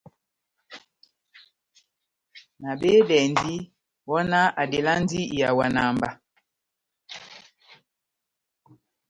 [2.61, 3.53] Nabehedɛndi,
[4.07, 6.09] wɔhɔnáh adelandi ihawana mba.